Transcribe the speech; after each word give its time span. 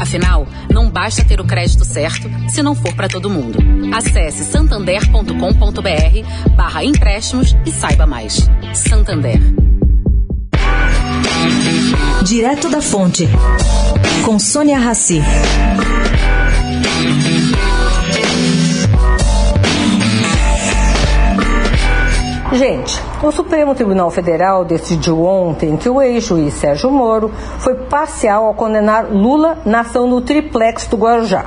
Afinal, 0.00 0.48
não 0.70 0.90
basta 0.90 1.22
ter 1.22 1.40
o 1.40 1.44
crédito 1.44 1.84
certo 1.84 2.30
se 2.48 2.62
não 2.62 2.74
for 2.74 2.94
para 2.94 3.06
todo 3.06 3.28
mundo. 3.28 3.58
Acesse 3.94 4.44
santander.com.br 4.44 6.54
barra 6.56 6.82
empréstimos 6.82 7.54
e 7.66 7.70
saiba 7.70 8.06
mais. 8.06 8.48
Santander. 8.72 9.38
Direto 12.24 12.70
da 12.70 12.80
Fonte, 12.80 13.28
com 14.24 14.38
Sônia 14.38 14.78
Rassi. 14.78 15.20
Gente, 22.52 23.00
o 23.22 23.30
Supremo 23.30 23.76
Tribunal 23.76 24.10
Federal 24.10 24.64
decidiu 24.64 25.24
ontem 25.24 25.76
que 25.76 25.88
o 25.88 26.02
ex-juiz 26.02 26.54
Sérgio 26.54 26.90
Moro 26.90 27.30
foi 27.60 27.76
parcial 27.76 28.44
ao 28.44 28.54
condenar 28.54 29.06
Lula 29.08 29.58
na 29.64 29.80
ação 29.80 30.08
no 30.08 30.20
triplex 30.20 30.88
do 30.88 30.96
Guarujá. 30.96 31.44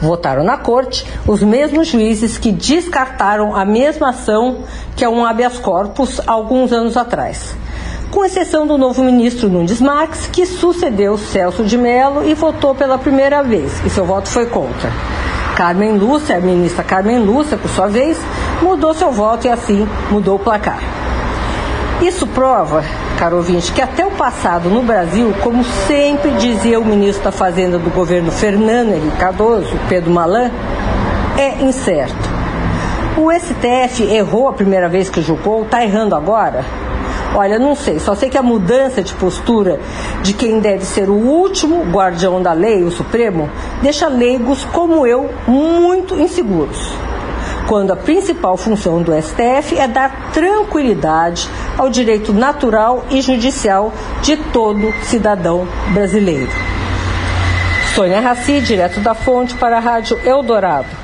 Votaram 0.00 0.42
na 0.42 0.56
corte 0.56 1.06
os 1.26 1.42
mesmos 1.42 1.88
juízes 1.88 2.38
que 2.38 2.50
descartaram 2.50 3.54
a 3.54 3.66
mesma 3.66 4.10
ação 4.10 4.64
que 4.96 5.04
é 5.04 5.08
um 5.08 5.26
habeas 5.26 5.58
corpus 5.58 6.18
alguns 6.26 6.72
anos 6.72 6.96
atrás 6.96 7.54
com 8.10 8.24
exceção 8.24 8.64
do 8.64 8.78
novo 8.78 9.02
ministro 9.02 9.48
Nunes 9.48 9.80
Marques, 9.80 10.28
que 10.28 10.46
sucedeu 10.46 11.18
Celso 11.18 11.64
de 11.64 11.76
Mello 11.76 12.24
e 12.24 12.32
votou 12.32 12.72
pela 12.72 12.96
primeira 12.96 13.42
vez, 13.42 13.84
e 13.84 13.90
seu 13.90 14.04
voto 14.04 14.28
foi 14.28 14.46
contra. 14.46 14.92
Carmen 15.56 15.98
Lúcia, 15.98 16.36
a 16.36 16.40
ministra 16.40 16.84
Carmen 16.84 17.18
Lúcia, 17.18 17.56
por 17.56 17.68
sua 17.68 17.88
vez, 17.88 18.16
mudou 18.64 18.94
seu 18.94 19.12
voto 19.12 19.46
e 19.46 19.50
assim 19.50 19.86
mudou 20.10 20.36
o 20.36 20.38
placar. 20.38 20.80
Isso 22.00 22.26
prova, 22.26 22.82
caro 23.18 23.36
ouvinte, 23.36 23.72
que 23.72 23.80
até 23.80 24.04
o 24.04 24.10
passado 24.10 24.68
no 24.68 24.82
Brasil, 24.82 25.32
como 25.42 25.62
sempre 25.86 26.30
dizia 26.32 26.80
o 26.80 26.84
ministro 26.84 27.24
da 27.24 27.30
Fazenda 27.30 27.78
do 27.78 27.90
governo 27.90 28.32
Fernando 28.32 28.90
Henrique 28.90 29.16
Cardoso, 29.18 29.78
Pedro 29.88 30.10
Malan, 30.10 30.50
é 31.38 31.62
incerto. 31.62 32.34
O 33.16 33.30
STF 33.30 34.02
errou 34.02 34.48
a 34.48 34.52
primeira 34.52 34.88
vez 34.88 35.08
que 35.08 35.22
julgou, 35.22 35.62
está 35.62 35.84
errando 35.84 36.16
agora? 36.16 36.64
Olha, 37.34 37.58
não 37.58 37.76
sei, 37.76 37.98
só 37.98 38.14
sei 38.14 38.28
que 38.28 38.38
a 38.38 38.42
mudança 38.42 39.02
de 39.02 39.14
postura 39.14 39.78
de 40.22 40.32
quem 40.32 40.58
deve 40.58 40.84
ser 40.84 41.08
o 41.08 41.14
último 41.14 41.84
guardião 41.92 42.40
da 42.40 42.52
lei, 42.52 42.82
o 42.82 42.90
Supremo, 42.90 43.48
deixa 43.82 44.08
leigos 44.08 44.64
como 44.72 45.06
eu 45.06 45.30
muito 45.46 46.14
inseguros. 46.18 46.92
Quando 47.68 47.92
a 47.92 47.96
principal 47.96 48.56
função 48.56 49.02
do 49.02 49.12
STF 49.12 49.78
é 49.78 49.88
dar 49.88 50.32
tranquilidade 50.32 51.48
ao 51.78 51.88
direito 51.88 52.32
natural 52.32 53.04
e 53.10 53.22
judicial 53.22 53.92
de 54.22 54.36
todo 54.36 54.92
cidadão 55.02 55.66
brasileiro. 55.92 56.50
Sônia 57.94 58.20
Raci, 58.20 58.60
direto 58.60 59.00
da 59.00 59.14
Fonte, 59.14 59.54
para 59.54 59.76
a 59.76 59.80
Rádio 59.80 60.20
Eldorado. 60.24 61.03